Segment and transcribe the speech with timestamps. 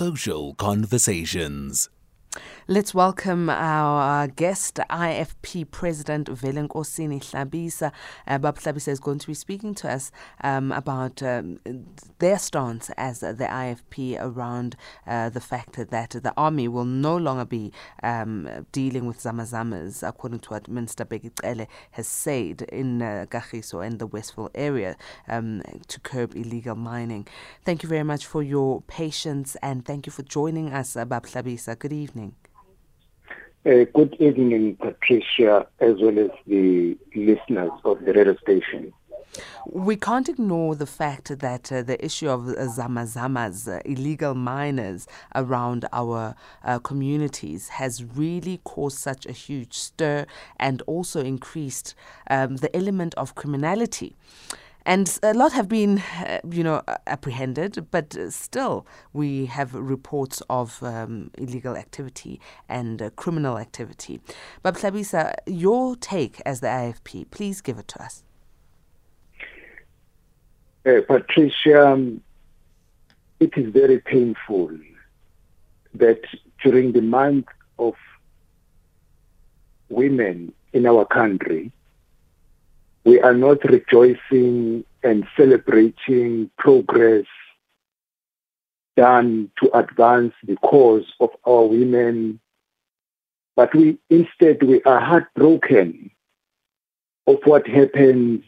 [0.00, 1.90] social conversations.
[2.68, 7.90] Let's welcome our guest, IFP President Velenkosini Hlabisa.
[8.26, 10.12] Uh, Bab is going to be speaking to us
[10.44, 11.58] um, about um,
[12.18, 14.76] their stance as the IFP around
[15.06, 17.72] uh, the fact that the army will no longer be
[18.02, 23.98] um, dealing with zamazamas, according to what Minister Bheki has said in uh, Kagiso and
[23.98, 24.96] the Westville area
[25.28, 27.26] um, to curb illegal mining.
[27.64, 31.26] Thank you very much for your patience and thank you for joining us, uh, Bab
[31.26, 31.76] Hlabisa.
[31.78, 32.36] Good evening.
[33.66, 38.90] Uh, good evening, Patricia, as well as the listeners of the radio station.
[39.66, 45.06] We can't ignore the fact that uh, the issue of uh, zamazamas, uh, illegal miners
[45.34, 46.34] around our
[46.64, 50.24] uh, communities, has really caused such a huge stir
[50.58, 51.94] and also increased
[52.30, 54.16] um, the element of criminality.
[54.86, 60.82] And a lot have been, uh, you know, apprehended, but still we have reports of
[60.82, 64.20] um, illegal activity and uh, criminal activity.
[64.62, 68.24] But Hlabisa, your take as the IFP, please give it to us.
[70.86, 72.22] Uh, Patricia, um,
[73.38, 74.70] it is very painful
[75.94, 76.20] that
[76.62, 77.46] during the month
[77.78, 77.94] of
[79.90, 81.70] women in our country,
[83.04, 87.24] we are not rejoicing and celebrating progress
[88.96, 92.40] done to advance the cause of our women,
[93.56, 96.10] but we instead we are heartbroken
[97.26, 98.44] of what happens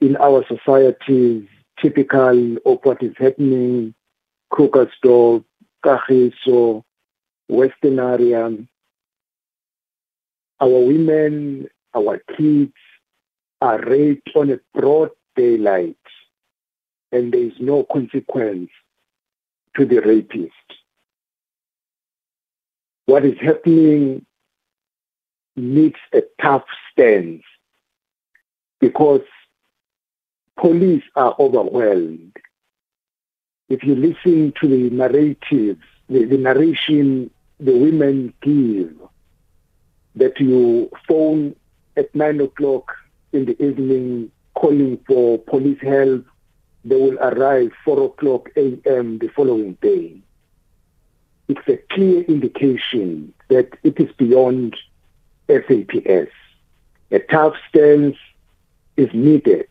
[0.00, 1.46] in our societies,
[1.80, 3.94] typical of what is happening
[4.52, 5.44] Krugersdorp,
[5.84, 6.82] Kagiso,
[7.48, 8.56] Western area.
[10.60, 12.72] Our women, our kids,
[13.60, 15.96] are raped on a broad daylight
[17.12, 18.70] and there is no consequence
[19.76, 20.52] to the rapist.
[23.06, 24.24] What is happening
[25.56, 27.42] needs a tough stance
[28.80, 29.22] because
[30.56, 32.36] police are overwhelmed.
[33.68, 38.96] If you listen to the narratives, the, the narration the women give,
[40.16, 41.54] that you phone
[41.96, 42.90] at nine o'clock
[43.32, 46.24] in the evening calling for police help.
[46.84, 49.18] They will arrive 4 o'clock a.m.
[49.18, 50.16] the following day.
[51.48, 54.76] It's a clear indication that it is beyond
[55.48, 56.32] SAPS.
[57.10, 58.16] A tough stance
[58.96, 59.68] is needed.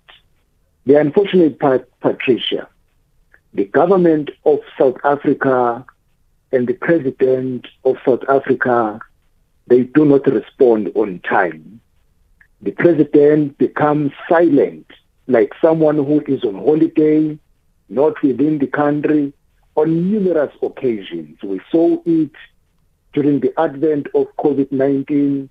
[0.86, 2.68] The unfortunate part, Patricia,
[3.54, 5.86] the government of South Africa
[6.52, 9.00] and the president of South Africa,
[9.68, 11.80] they do not respond on time
[12.62, 14.86] the president becomes silent,
[15.28, 17.38] like someone who is on holiday,
[17.88, 19.34] not within the country,
[19.76, 21.38] on numerous occasions.
[21.42, 22.32] We saw it
[23.14, 25.48] during the advent of COVID-19.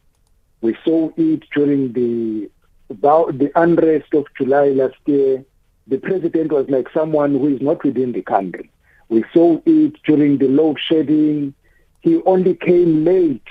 [0.61, 2.51] We saw it during the
[2.91, 5.45] about the unrest of July last year.
[5.87, 8.71] The president was like someone who is not within the country.
[9.09, 11.55] We saw it during the load shedding.
[12.01, 13.47] He only came late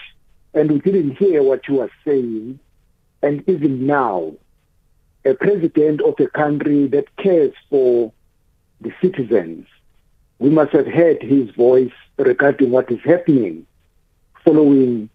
[0.53, 2.59] and we didn't hear what he was saying
[3.21, 4.33] and even now,
[5.25, 8.11] a president of a country that cares for
[8.81, 9.67] the citizens,
[10.39, 13.65] we must have heard his voice regarding what is happening
[14.45, 15.09] following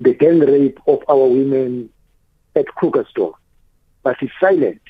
[0.00, 1.90] the gang rape of our women
[2.54, 3.34] at Krugersdorp.
[4.02, 4.80] But he's silent,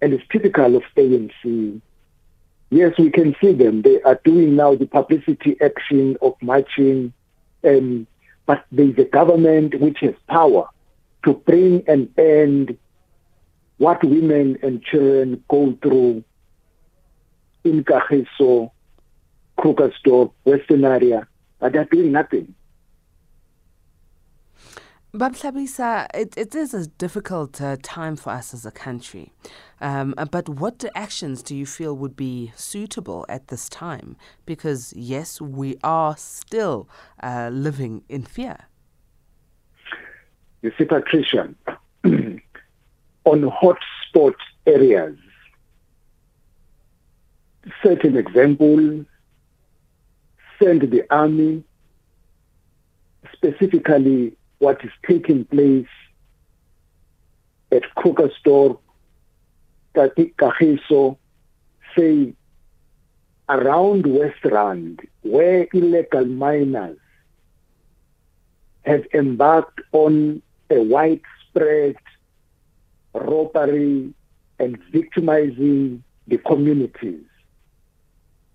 [0.00, 1.80] and it's typical of ANC.
[2.70, 3.82] Yes, we can see them.
[3.82, 7.12] They are doing now the publicity action of marching,
[7.64, 8.06] um,
[8.46, 10.68] but there is a government which has power
[11.26, 12.78] to bring an end
[13.78, 16.24] what women and children go through
[17.64, 18.70] in Kagiso,
[19.58, 21.26] Krugersdorp, Western area,
[21.58, 22.54] but they're doing nothing.
[25.12, 29.32] Bab Hlabisa, it, it is a difficult uh, time for us as a country.
[29.80, 34.16] Um, but what actions do you feel would be suitable at this time?
[34.44, 36.88] Because, yes, we are still
[37.22, 38.68] uh, living in fear.
[40.78, 41.48] See, Patricia,
[42.04, 42.40] on
[43.24, 44.34] hotspot
[44.66, 45.16] areas,
[47.82, 49.04] certain example,
[50.60, 51.62] send the army,
[53.32, 55.86] specifically what is taking place
[57.70, 58.78] at Krugersdorp,
[59.94, 61.16] Kagiso,
[61.96, 62.34] say
[63.48, 66.98] around West Rand, where illegal miners
[68.84, 71.96] have embarked on a widespread
[73.14, 74.12] robbery
[74.58, 77.24] and victimizing the communities.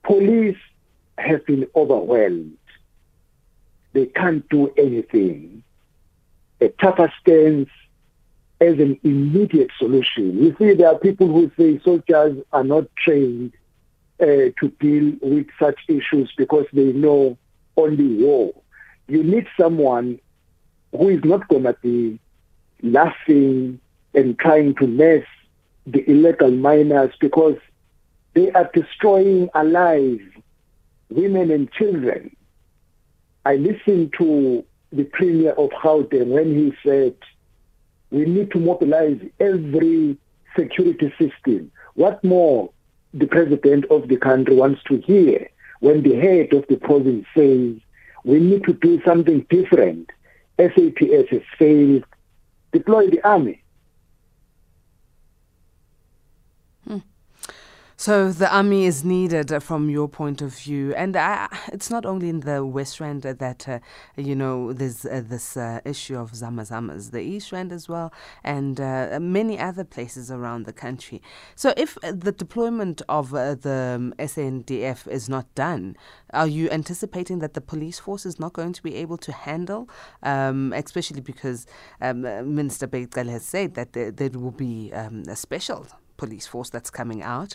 [0.04, 0.58] Police
[1.18, 2.58] have been overwhelmed.
[3.94, 5.63] They can't do anything.
[6.60, 7.69] A tougher stance
[8.60, 10.38] as an immediate solution.
[10.38, 13.54] You see, there are people who say soldiers are not trained
[14.22, 17.38] uh, to deal with such issues because they know
[17.75, 18.54] only war.
[19.08, 20.19] You need someone
[20.91, 22.19] who is not going to be
[22.83, 23.79] laughing
[24.13, 25.23] and trying to mess
[25.85, 27.57] the illegal miners because
[28.33, 30.19] they are destroying alive
[31.09, 32.35] women and children.
[33.45, 37.15] I listened to the premier of Gauteng when he said
[38.11, 40.17] we need to mobilize every
[40.57, 41.71] security system.
[41.95, 42.71] What more
[43.13, 45.49] the president of the country wants to hear
[45.79, 47.75] when the head of the province says
[48.23, 50.09] we need to do something different.
[50.62, 52.06] SAPS has failed.
[52.72, 53.61] Deploy the army.
[58.01, 61.15] So the army is needed uh, from your point of view, and
[61.71, 63.77] it's not only in the West Rand that uh,
[64.18, 68.12] you know there's uh, this uh, issue of zamazamas, the East Rand as well,
[68.44, 71.21] and uh, many other places around the country.
[71.56, 75.95] So if the deployment of the um, SANDF is not done,
[76.33, 79.88] are you anticipating that the police force is not going to be able to handle,
[80.24, 81.68] um, especially because
[82.01, 85.86] um, Minister Bheki Cele has said that there, there will be um, a special
[86.23, 87.51] police force that's coming out,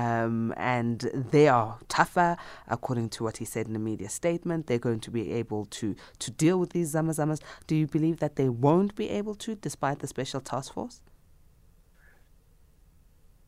[0.00, 0.98] um, and
[1.32, 2.30] they are tougher,
[2.76, 4.60] according to what he said in a media statement.
[4.66, 5.86] They're going to be able to
[6.24, 7.40] to deal with these zamazamas.
[7.68, 10.96] Do you believe that they won't be able to, despite the special task force?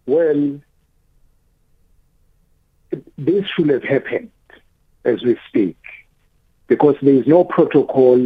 [0.07, 0.43] Well,
[3.29, 4.31] this should have happened
[5.05, 5.79] as we speak,
[6.73, 8.19] because there is no protocol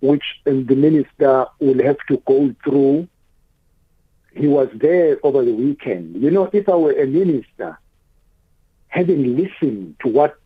[0.00, 1.34] which the minister
[1.66, 3.08] will have to go through
[4.34, 6.20] he was there over the weekend.
[6.22, 7.78] You know, if I were a minister,
[8.88, 10.36] having listened to what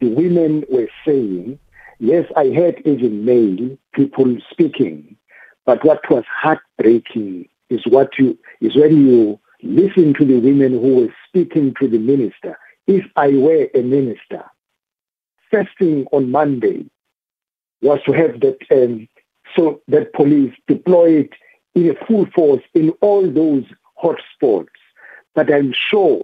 [0.00, 1.58] the women were saying,
[1.98, 5.16] yes, I heard even male people speaking,
[5.66, 10.96] but what was heartbreaking is what you is when you listen to the women who
[10.96, 12.58] were speaking to the minister.
[12.86, 14.44] If I were a minister,
[15.50, 16.86] first thing on Monday
[17.82, 19.08] was to have that um,
[19.56, 21.28] so that police deployed
[21.74, 23.64] in a full force in all those
[24.02, 24.68] hotspots.
[25.34, 26.22] But I'm sure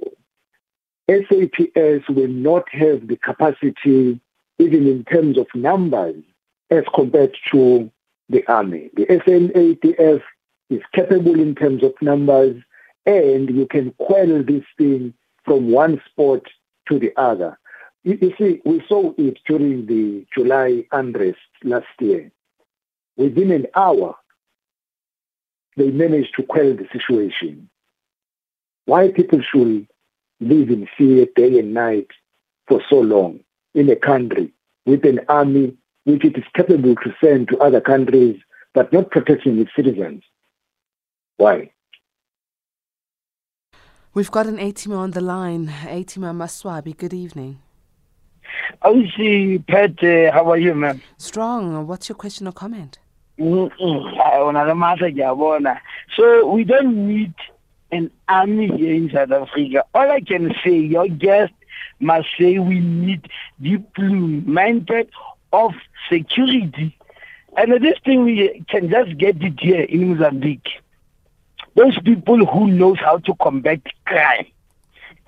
[1.08, 4.20] SAPS will not have the capacity,
[4.58, 6.22] even in terms of numbers,
[6.70, 7.90] as compared to
[8.28, 8.90] the army.
[8.94, 10.22] The SANDF
[10.70, 12.60] is capable in terms of numbers,
[13.04, 15.14] and you can quell this thing
[15.44, 16.42] from one spot
[16.88, 17.56] to the other.
[18.02, 22.30] You see, we saw it during the July unrest last year.
[23.16, 24.16] Within an hour,
[25.76, 27.68] they managed to quell the situation.
[28.86, 29.86] Why people should
[30.40, 32.08] live in fear day and night
[32.68, 33.40] for so long
[33.74, 34.52] in a country
[34.84, 38.40] with an army which it is capable to send to other countries
[38.74, 40.22] but not protecting its citizens.
[41.38, 41.70] Why?
[44.14, 45.66] We've got an A-teamer on the line.
[45.66, 47.58] Atima Maswabi, good evening.
[49.16, 51.02] see, Pat, uh, how are you, ma'am?
[51.18, 51.86] Strong.
[51.86, 52.98] What's your question or comment?
[53.38, 53.70] So
[56.46, 57.34] we don't need
[57.92, 59.84] an army here in South Africa.
[59.94, 61.52] All I can say, your guest
[62.00, 63.28] must say we need
[63.60, 64.88] deployment
[65.52, 65.72] of
[66.10, 66.96] security.
[67.56, 70.68] And this thing we can just get it here in Mozambique.
[71.74, 74.46] Those people who knows how to combat crime.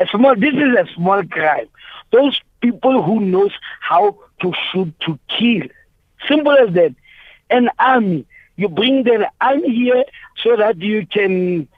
[0.00, 1.66] A small this is a small crime.
[2.10, 5.68] Those people who knows how to shoot to kill.
[6.26, 6.94] Simple as that
[7.50, 8.26] an army.
[8.56, 10.04] You bring the army here
[10.42, 11.68] so that you can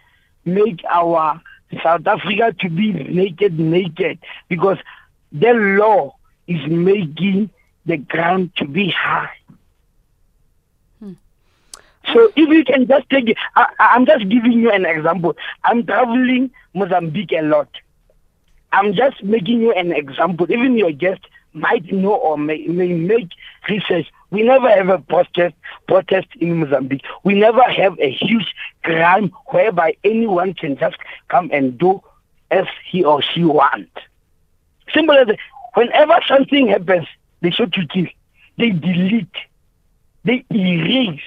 [0.44, 1.40] make our
[1.82, 4.78] South Africa to be naked, naked, because
[5.32, 7.50] the law is making
[7.86, 9.30] the ground to be high.
[10.98, 11.12] Hmm.
[12.12, 15.36] So if you can just take, I, I'm just giving you an example.
[15.64, 17.68] I'm traveling Mozambique a lot.
[18.72, 20.50] I'm just making you an example.
[20.50, 21.20] Even your guest
[21.52, 23.28] might know or may, may make
[23.68, 24.06] research.
[24.30, 25.54] We never have a protest
[25.86, 27.04] protest in Mozambique.
[27.24, 30.96] We never have a huge crime whereby anyone can just
[31.28, 32.00] come and do
[32.50, 33.90] as he or she want.
[34.94, 35.28] Simple as
[35.74, 37.06] whenever something happens,
[37.40, 38.06] they shoot to kill.
[38.58, 39.36] They delete.
[40.24, 41.20] They erase.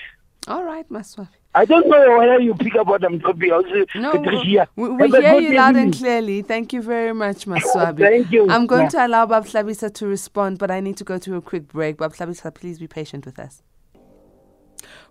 [0.47, 1.42] All right, Maswabi.
[1.55, 3.65] I don't know whether you pick up what I'm talking about.
[3.95, 4.11] No,
[4.75, 6.41] we, we hear you loud and clearly.
[6.41, 7.99] Thank you very much, Maswabi.
[8.09, 8.49] Thank you.
[8.49, 8.89] I'm going yeah.
[8.89, 11.97] to allow Bab Hlabisa to respond, but I need to go to a quick break.
[11.97, 13.61] Bab Hlabisa, please be patient with us.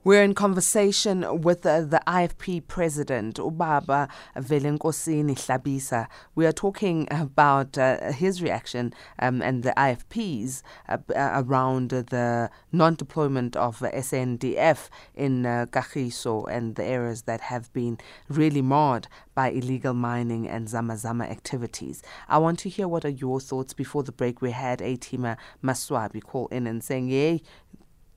[0.05, 6.09] We're in conversation with uh, the IFP president, Ubaba Velenkosini Hlabisa.
[6.35, 12.51] We are talking about uh, his reaction um, and the IFP's uh, uh, around the
[12.73, 17.97] non deployment of SANDF in uh, Kagiso and the areas that have been
[18.29, 19.07] really marred
[19.37, 22.03] by illegal mining and Zama Zama activities.
[22.29, 23.73] I want to hear what are your thoughts.
[23.73, 27.39] Before the break, we had Atima Maswabi call in and saying, yeah,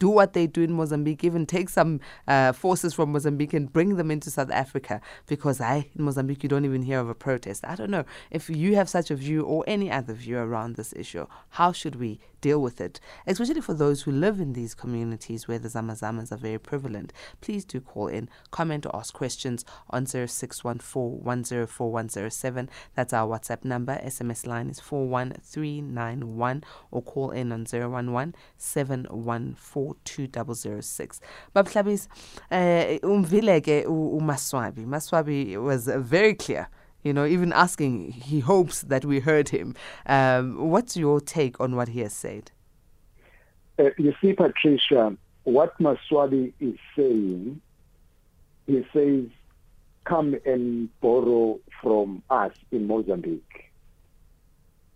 [0.06, 3.96] do what they do in Mozambique, even take some uh, forces from Mozambique and bring
[3.96, 7.66] them into South Africa because I, in Mozambique, you don't even hear of a protest.
[7.66, 10.94] I don't know if you have such a view or any other view around this
[10.94, 11.26] issue.
[11.58, 15.58] How should we deal with it, especially for those who live in these communities where
[15.58, 17.12] the Zamazamas are very prevalent?
[17.42, 22.70] Please do call in, comment, or ask questions on 0614 104107.
[22.94, 24.00] That's our WhatsApp number.
[24.06, 31.22] SMS line is 41391 or call in on 011 714 42006
[31.54, 32.08] Bab Hlabisa
[32.52, 36.68] eh Umvileke umaswabi maswabi was uh, very clear
[37.06, 39.76] you know, even asking, he hopes that we heard him.
[40.08, 42.52] Um, what's your take on what he has said?
[43.78, 47.62] Uh, you see, Patricia, what Maswabi is saying,
[48.66, 49.26] he says,
[50.06, 53.72] come and borrow from us in Mozambique.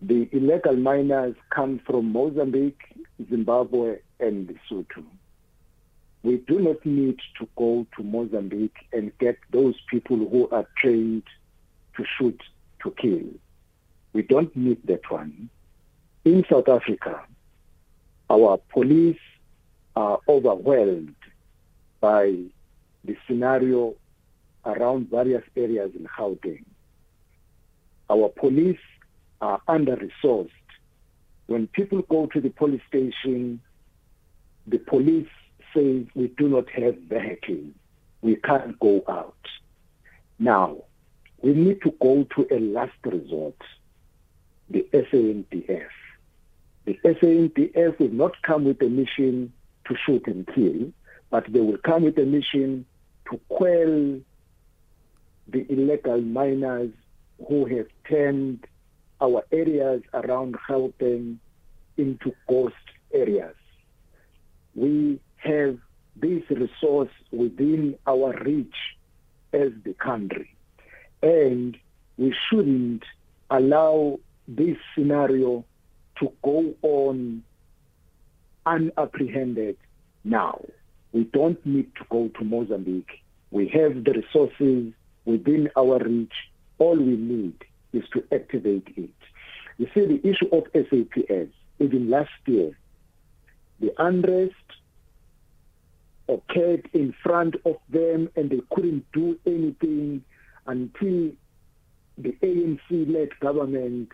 [0.02, 2.82] The illegal miners come from Mozambique,
[3.28, 5.04] Zimbabwe, and Lesotho.
[6.24, 11.22] We do not need to go to Mozambique and get those people who are trained
[12.00, 12.40] to shoot
[12.82, 13.28] to kill.
[14.12, 15.50] We don't need that one.
[16.24, 17.20] In South Africa,
[18.28, 19.18] our police
[19.96, 21.14] are overwhelmed
[22.00, 22.36] by
[23.04, 23.94] the scenario
[24.64, 26.64] around various areas in Gauteng.
[28.08, 28.78] Our police
[29.40, 30.50] are under-resourced.
[31.46, 33.60] When people go to the police station,
[34.66, 35.28] the police
[35.74, 37.72] say we do not have vehicles.
[38.22, 39.34] We can't go out.
[40.38, 40.84] Now,
[41.42, 43.56] we need to go to a last resort,
[44.68, 45.88] the SANDF.
[46.84, 49.52] The SANDF will not come with a mission
[49.86, 50.92] to shoot and kill,
[51.30, 52.84] but they will come with a mission
[53.30, 54.20] to quell
[55.48, 56.90] the illegal miners
[57.48, 58.66] who have turned
[59.20, 61.38] our areas around Gauteng
[61.96, 62.74] into ghost
[63.12, 63.54] areas.
[64.74, 65.78] We have
[66.16, 68.74] this resource within our reach
[69.52, 70.54] as the country.
[71.22, 71.76] And
[72.16, 73.04] we shouldn't
[73.50, 75.64] allow this scenario
[76.18, 77.42] to go on
[78.66, 79.76] unapprehended
[80.24, 80.64] now.
[81.12, 83.22] We don't need to go to Mozambique.
[83.50, 84.92] We have the resources
[85.24, 86.32] within our reach.
[86.78, 87.54] All we need
[87.92, 89.10] is to activate it.
[89.78, 92.78] You see, the issue of SAPS, even last year,
[93.80, 94.54] the unrest
[96.28, 100.22] occurred in front of them and they couldn't do anything
[100.66, 101.30] until
[102.18, 104.10] the ANC-led government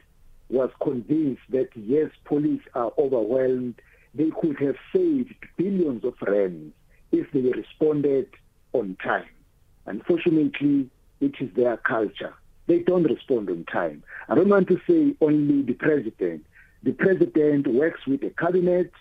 [0.49, 3.75] was convinced that yes, police are overwhelmed.
[4.15, 6.73] They could have saved billions of rands
[7.13, 8.29] if they responded
[8.73, 9.29] on time.
[9.87, 10.89] Unfortunately,
[11.21, 12.35] it is their culture.
[12.67, 14.03] They don't respond on time.
[14.29, 16.45] I don't want to say only the president.
[16.83, 18.93] The president works with the cabinet,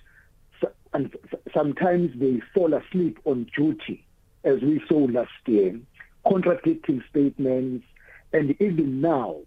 [0.93, 1.13] and
[1.53, 4.05] sometimes they fall asleep on duty,
[4.43, 5.79] as we saw last year,
[6.27, 7.85] contradicting statements.
[8.33, 9.37] And even now,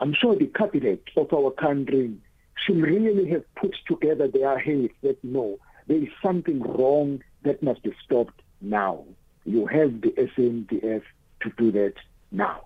[0.00, 2.16] I'm sure the cabinet of our country
[2.56, 7.82] should really have put together their heads that no, there is something wrong that must
[7.82, 9.04] be stopped now.
[9.44, 11.02] You have the SANDF
[11.42, 11.94] to do that
[12.30, 12.64] now.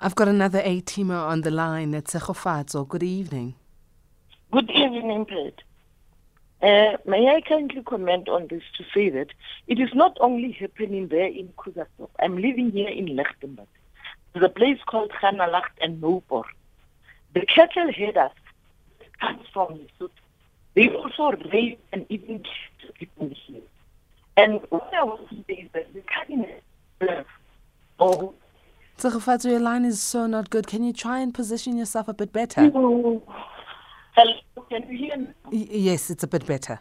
[0.00, 1.94] I've got another A-teamer on the line.
[1.94, 2.88] It's Tshegofatso.
[2.88, 3.54] Good evening.
[4.50, 5.62] Good evening, Pete.
[6.62, 9.28] Uh, may I kindly comment on this to say that
[9.66, 12.10] it is not only happening there in Krugersdorp.
[12.18, 13.66] I'm living here in Lichtenburg.
[14.32, 16.44] There's a place called Khanalacht and Nopor.
[17.34, 18.32] The cattle headers
[19.20, 20.10] comes from the Lesotho.
[20.74, 22.44] They also rape and even
[22.80, 23.62] kill people here.
[24.36, 26.62] And what I want to say is that the cabinet
[27.98, 28.34] oh,
[28.98, 30.66] Tshegofatso, your line is so not good.
[30.66, 32.70] Can you try and position yourself a bit better?
[34.20, 34.34] Hello,
[34.68, 35.28] can you hear me?
[35.50, 36.78] Y- yes, it's a bit better.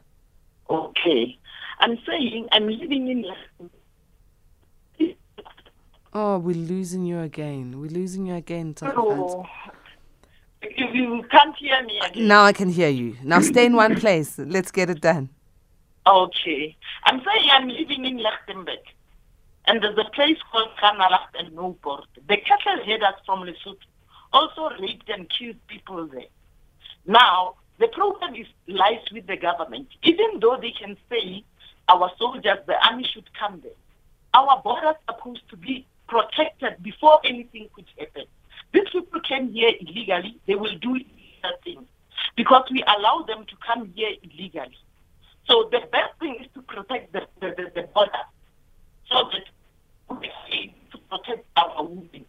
[0.69, 1.37] Okay.
[1.79, 3.25] I'm saying I'm living in
[6.11, 7.79] Oh, we're losing you again.
[7.79, 9.45] We're losing you again, Hello.
[10.63, 12.27] You, you can't hear me again.
[12.27, 13.15] Now I can hear you.
[13.23, 14.37] Now stay in one place.
[14.37, 15.29] Let's get it done.
[16.05, 16.75] Okay.
[17.05, 18.83] I'm saying I'm living in Lichtenburg
[19.65, 22.05] and there's a place called Khanalacht and Newport.
[22.27, 23.77] The cattle headers from Lesotho
[24.33, 26.23] also raped and killed people there.
[27.05, 29.87] Now, the problem is lies with the government.
[30.03, 31.43] Even though they can say
[31.87, 33.71] our soldiers, the army should come there.
[34.33, 38.25] Our borders are supposed to be protected before anything could happen.
[38.73, 41.87] These people came here illegally, they will do illegal things
[42.35, 44.77] because we allow them to come here illegally.
[45.47, 48.11] So the best thing is to protect the, the, the, the border
[49.09, 52.25] so that we to protect our women.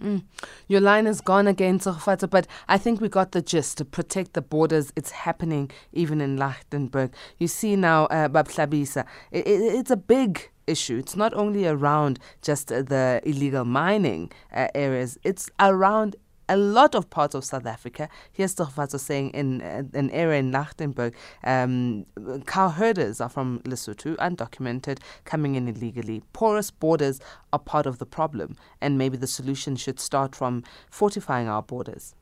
[0.00, 0.24] Mm.
[0.66, 3.78] Your line is gone again, Tshegofatso, but I think we got the gist.
[3.78, 7.12] To protect the borders, it's happening even in Lichtenburg.
[7.38, 10.96] You see now, uh, Bab Hlabisa, it, it, it's a big issue.
[10.96, 16.16] It's not only around just the illegal mining uh, areas, it's around
[16.50, 18.08] a lot of parts of South Africa.
[18.32, 21.14] Here's Tshegofatso saying in uh, an area in Lichtenburg,
[21.44, 22.04] um,
[22.46, 26.22] cow herders are from Lesotho, undocumented, coming in illegally.
[26.32, 27.20] Porous borders
[27.52, 32.16] are part of the problem, and maybe the solution should start from fortifying our borders.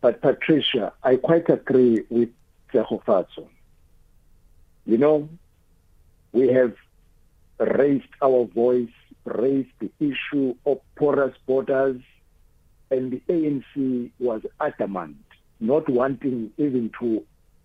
[0.00, 2.28] But Patricia, I quite agree with
[2.72, 3.46] Tshegofatso.
[4.84, 5.28] You know,
[6.32, 6.74] we have
[7.60, 8.90] raised our voice,
[9.24, 12.02] raised the issue of porous borders,
[12.92, 15.16] and the ANC was adamant,
[15.60, 17.24] not wanting even to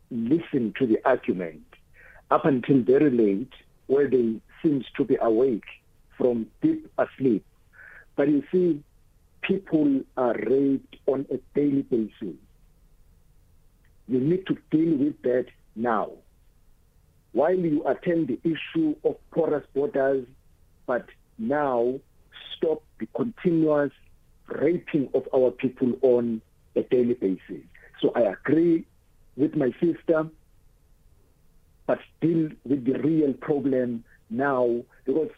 [0.09, 1.65] listen to the argument
[2.31, 3.51] up until very late,
[3.87, 5.65] where they seemed to be awake
[6.17, 7.45] from deep asleep.
[8.15, 8.81] But you see,
[9.41, 12.37] people are raped on a daily basis.
[14.07, 16.11] You need to deal with that now.
[17.33, 20.25] While you attend the issue of porous borders,
[20.85, 21.05] but
[21.37, 21.99] now
[22.55, 23.91] stop the continuous
[24.47, 26.41] raping of our people on
[26.75, 27.63] a daily basis.
[28.01, 28.85] So I agree
[29.35, 30.27] with my sister,
[31.85, 35.29] but still with the real problem now because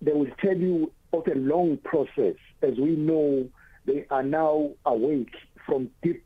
[0.00, 2.34] they will tell you of a long process.
[2.62, 3.48] As we know,
[3.86, 6.24] they are now awake from deep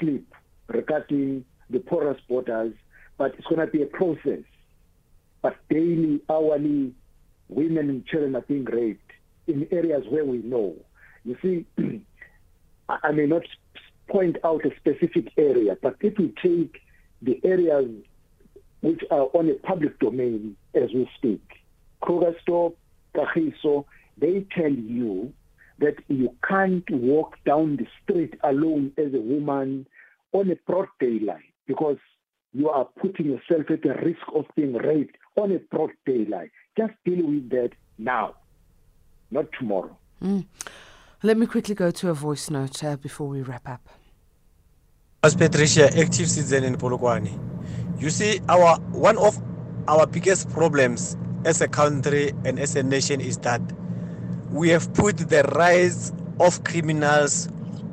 [0.00, 0.32] sleep
[0.68, 2.74] regarding the porous borders,
[3.18, 4.42] but it's going to be a process.
[5.42, 6.92] But daily, hourly,
[7.48, 9.12] women and children are being raped
[9.46, 10.74] in areas where we know.
[11.26, 11.66] You see,
[12.88, 13.42] I may not
[14.08, 16.80] point out a specific area, but if we take
[17.20, 17.90] the areas
[18.80, 21.42] which are on a public domain as we speak,
[22.02, 22.74] Krugersdorp,
[23.16, 25.32] Kagiso, they tell you
[25.78, 29.86] that you can't walk down the street alone as a woman
[30.32, 31.98] on a broad daylight because
[32.52, 36.50] you are putting yourself at the risk of being raped on a broad daylight.
[36.78, 38.36] Just deal with that now,
[39.30, 39.96] not tomorrow.
[40.22, 40.46] Mm.
[41.22, 43.88] Let me quickly go to a voice note uh, before we wrap up.
[45.22, 47.40] As Patricia, active citizen in Polokwane.
[47.98, 49.40] You see, our one of
[49.88, 53.62] our biggest problems as a country and as a nation is that
[54.50, 57.48] we have put the rights of criminals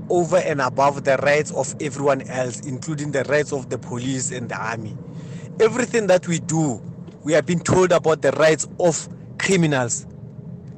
[0.09, 4.49] over and above the rights of everyone else, including the rights of the police and
[4.49, 4.97] the army.
[5.61, 6.81] Everything that we do,
[7.23, 9.07] we have been told about the rights of
[9.39, 10.05] criminals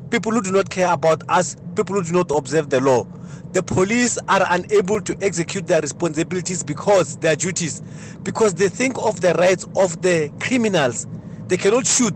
[0.09, 3.05] people who do not care about us, people who do not observe the law.
[3.53, 7.81] The police are unable to execute their responsibilities because their duties,
[8.23, 11.07] because they think of the rights of the criminals.
[11.47, 12.13] They cannot shoot.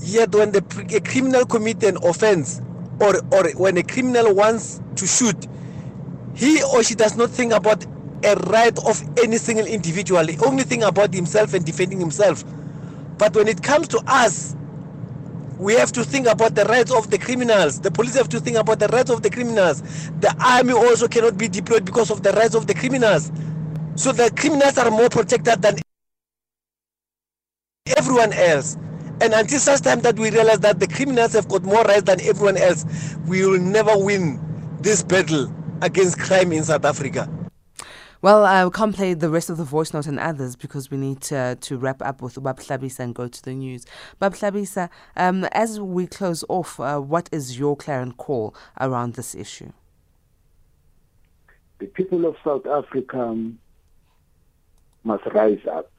[0.00, 0.58] Yet when the,
[0.94, 2.60] a criminal commits an offense
[3.00, 5.46] or, or when a criminal wants to shoot,
[6.34, 7.84] he or she does not think about
[8.24, 10.26] a right of any single individual.
[10.44, 12.44] Only think about himself and defending himself.
[13.18, 14.54] But when it comes to us,
[15.58, 17.80] we have to think about the rights of the criminals.
[17.80, 19.82] The police have to think about the rights of the criminals.
[20.20, 23.32] The army also cannot be deployed because of the rights of the criminals.
[23.94, 25.78] So the criminals are more protected than
[27.96, 28.76] everyone else.
[29.22, 32.20] And until such time that we realize that the criminals have got more rights than
[32.20, 32.84] everyone else,
[33.26, 34.38] we will never win
[34.82, 37.30] this battle against crime in South Africa.
[38.22, 41.20] Well, I can't play the rest of the voice note and others because we need
[41.22, 43.84] to, to wrap up with Bab Hlabisa and go to the news.
[44.18, 49.34] Bab Hlabisa, um, as we close off, uh, what is your clarion call around this
[49.34, 49.70] issue?
[51.78, 53.52] The people of South Africa
[55.04, 55.92] must rise up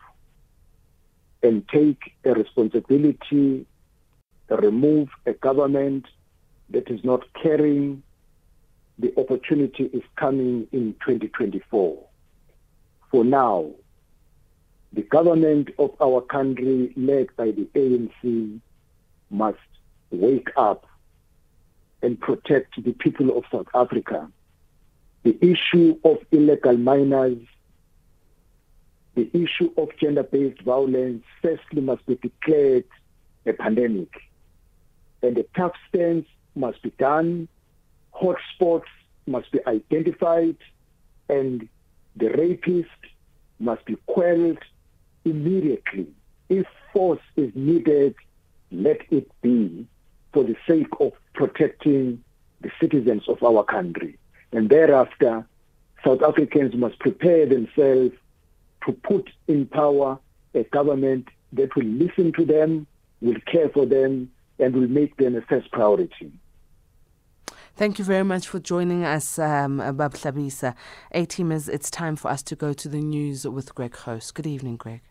[1.43, 3.65] and take a responsibility,
[4.49, 6.05] to remove a government
[6.69, 8.01] that is not caring
[8.99, 12.06] the opportunity is coming in 2024.
[13.17, 13.71] For now,
[14.93, 18.59] the government of our country, led by the ANC,
[19.31, 19.57] must
[20.11, 20.85] wake up
[22.03, 24.29] and protect the people of South Africa.
[25.23, 27.39] The issue of illegal miners,
[29.15, 32.85] the issue of gender-based violence, firstly must be declared
[33.47, 34.13] a pandemic.
[35.23, 37.47] And a tough stance must be done
[38.13, 38.83] hotspots
[39.25, 40.57] must be identified
[41.29, 41.67] and
[42.17, 42.89] the rapist
[43.59, 44.59] must be quelled
[45.25, 46.07] immediately
[46.49, 48.15] if force is needed,
[48.71, 49.85] let it be
[50.33, 52.23] for the sake of protecting
[52.61, 54.17] the citizens of our country.
[54.51, 55.45] And thereafter,
[56.05, 58.13] South Africans must prepare themselves
[58.85, 60.19] to put in power
[60.53, 62.87] a government that will listen to them,
[63.21, 66.31] will care for them, and will make them a first priority.
[67.77, 70.73] Thank you very much for joining us, um, Bab Hlabisa.
[71.11, 74.33] A teamers, it's time for us to go to the news with Greg Host.
[74.33, 75.01] Good evening, Greg.